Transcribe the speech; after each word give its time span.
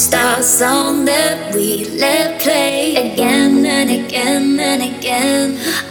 star 0.00 0.42
song 0.42 1.04
that 1.04 1.54
we 1.54 1.84
let 2.00 2.40
play 2.40 2.96
again 2.96 3.66
and 3.66 3.90
again 3.90 4.58
and 4.58 4.82
again. 4.96 5.89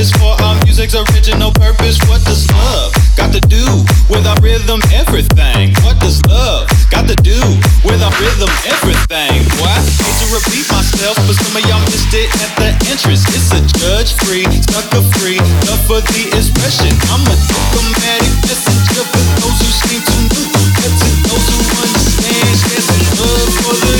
Disservice 0.00 0.12
for 0.20 0.32
our 0.44 0.56
music's 0.64 0.94
original 0.94 1.52
purpose? 1.52 1.98
What 2.08 2.24
does 2.24 2.48
love 2.52 2.92
got 3.16 3.32
to 3.32 3.40
do 3.40 3.64
with 4.08 4.26
our 4.26 4.36
rhythm? 4.40 4.80
Everything. 4.92 5.74
What 5.84 6.00
does 6.00 6.22
love 6.24 6.68
got 6.90 7.08
to 7.08 7.16
do 7.20 7.36
with 7.84 8.00
our 8.00 8.14
rhythm? 8.20 8.48
Everything. 8.64 9.44
Why? 9.60 9.76
Hate 10.00 10.18
to 10.24 10.26
repeat 10.32 10.66
myself, 10.72 11.16
but 11.28 11.36
some 11.36 11.56
of 11.56 11.62
y'all 11.68 11.84
missed 11.92 12.14
it 12.14 12.28
at 12.40 12.52
the 12.56 12.70
entrance. 12.88 13.24
It's 13.28 13.52
a 13.52 13.60
judge-free, 13.80 14.48
sucker-free, 14.72 15.40
love 15.68 15.82
for 15.84 16.00
the 16.00 16.22
expression. 16.32 16.92
I'm 17.12 17.24
a 17.28 17.36
diplomatic 17.36 18.32
messenger 18.48 19.04
for 19.04 19.24
those 19.44 19.58
who 19.60 19.68
seem 19.84 20.00
to. 20.00 20.42
But 20.80 20.92
to 20.96 21.08
those 21.28 21.46
who 21.52 21.58
understand, 21.76 22.56
there's 22.72 22.88
love 23.20 23.52
for 23.60 23.76
the 23.76 23.99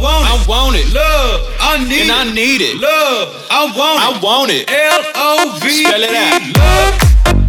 want 0.00 0.24
it. 0.24 0.32
I 0.32 0.44
want 0.48 0.76
it. 0.76 0.92
Love, 0.92 1.56
I 1.60 1.78
need 1.78 1.84
and 1.84 1.92
it. 1.92 2.02
And 2.02 2.12
I 2.12 2.24
need 2.32 2.60
it. 2.60 2.76
Love, 2.80 3.46
I 3.50 3.64
want 3.76 4.00
it. 4.00 4.06
I 4.06 4.20
want 4.22 4.50
it. 4.50 4.70
L 4.70 5.02
O 5.14 5.58
V. 5.60 5.68
Spell 5.68 6.02
it 6.02 6.14
out. 6.14 6.42
Love. 6.56 7.45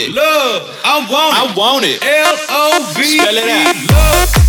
It. 0.00 0.14
Love, 0.14 0.80
I 0.84 1.06
want 1.10 1.36
it. 1.36 1.40
I 1.40 1.54
want 1.56 1.84
it. 1.84 2.02
L 2.02 2.36
O 2.48 2.92
V. 2.94 3.02
Spell 3.02 3.36
it 3.36 3.48
out. 3.48 3.90
Love. 3.90 4.39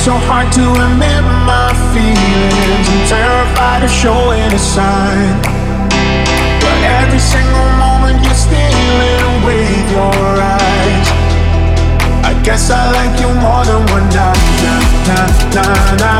So 0.00 0.16
hard 0.16 0.50
to 0.50 0.64
admit 0.64 1.20
my 1.44 1.68
feelings? 1.92 2.88
I'm 2.88 3.04
terrified 3.04 3.84
of 3.84 3.90
showing 3.90 4.48
a 4.48 4.58
sign. 4.58 5.36
But 6.64 6.78
every 7.00 7.20
single 7.20 7.68
moment 7.76 8.24
you're 8.24 8.32
stealing 8.32 9.44
with 9.44 9.84
your 9.92 10.16
eyes. 10.40 11.08
I 12.24 12.32
guess 12.42 12.70
I 12.70 12.80
like 12.96 13.20
you 13.20 13.28
more 13.44 13.64
than 13.68 13.82
one 13.92 14.08
night. 14.16 14.40
Na 15.04 15.20
na 15.56 15.66
na 16.00 16.12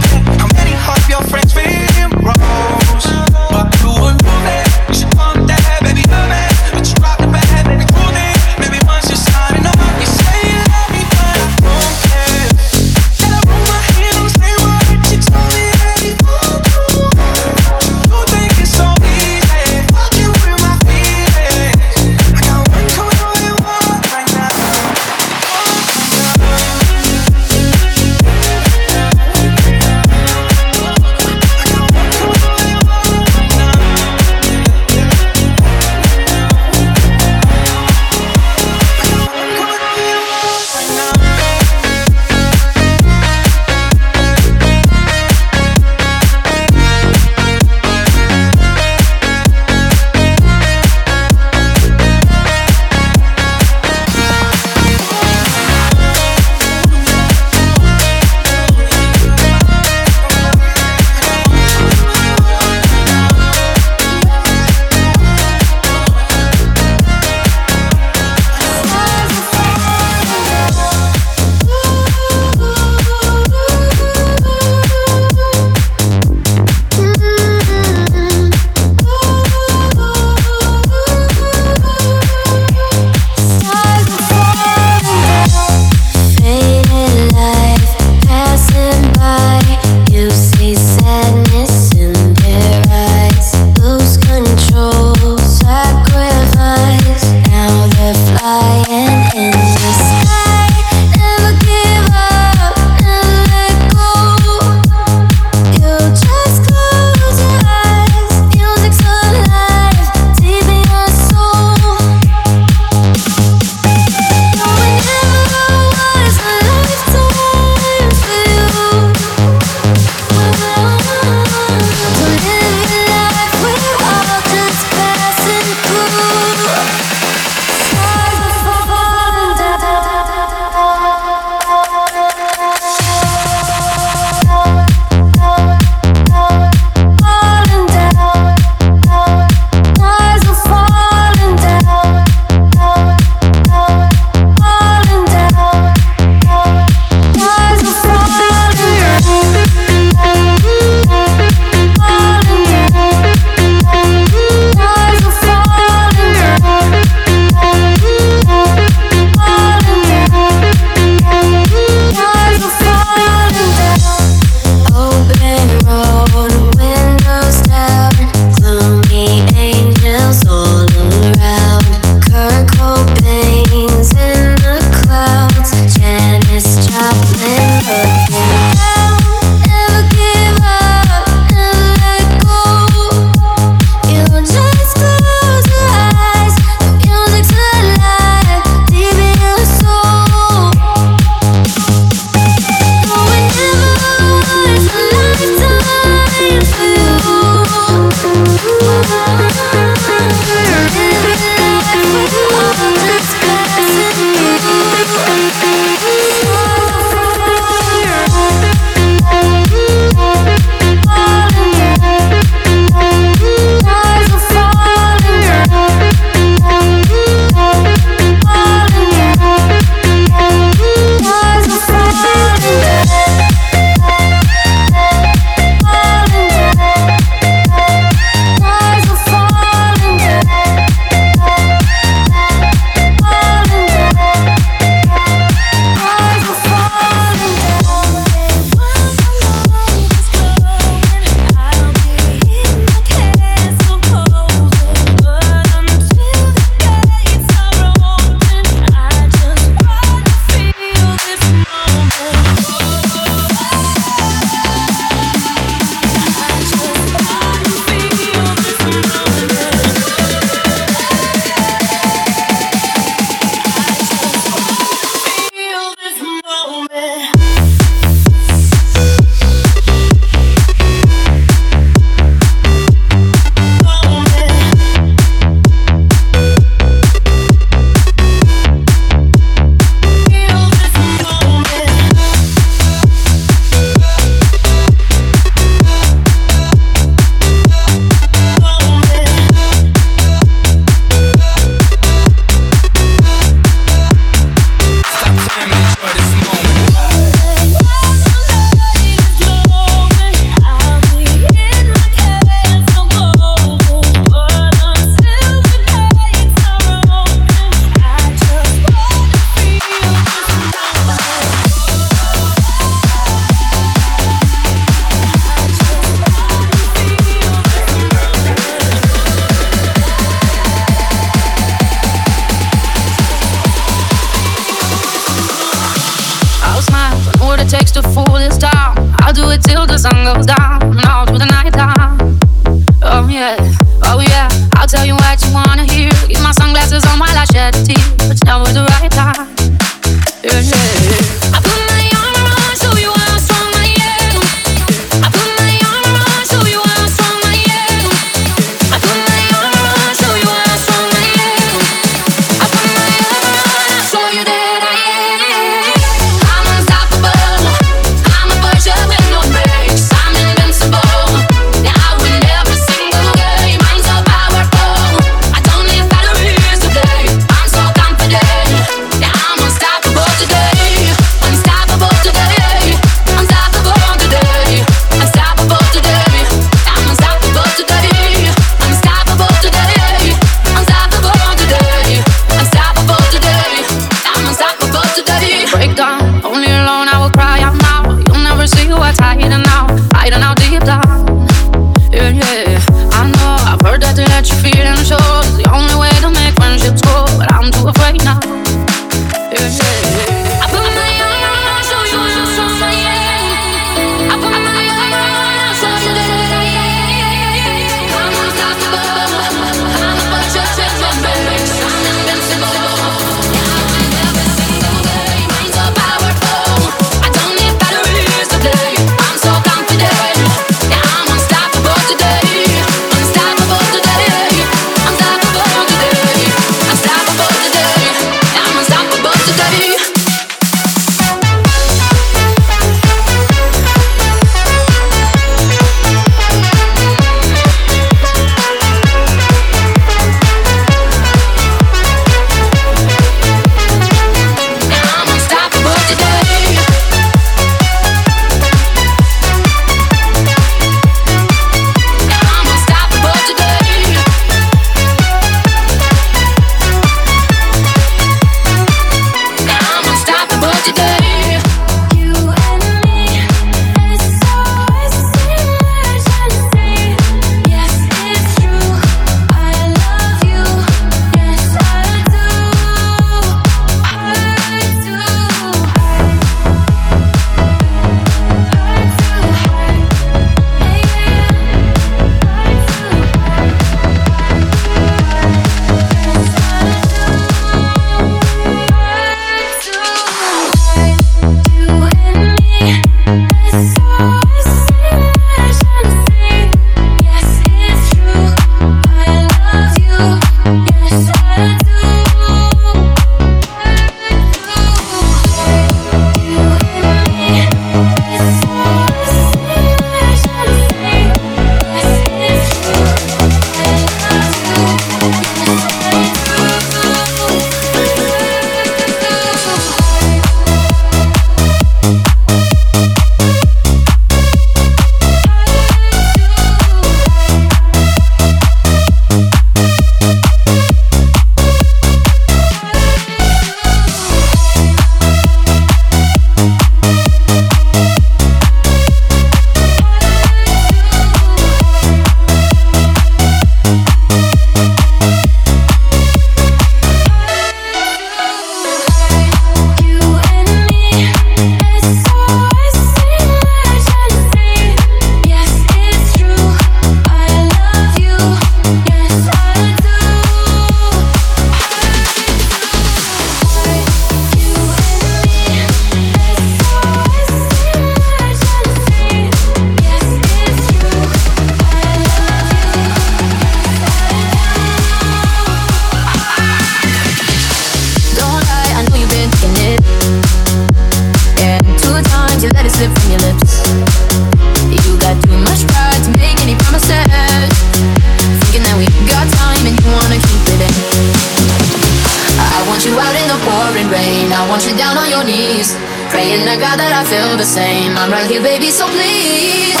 The 597.61 597.67
same. 597.67 598.17
I'm 598.17 598.31
right 598.31 598.49
here, 598.49 598.59
baby, 598.59 598.89
so 598.89 599.05
please. 599.05 600.00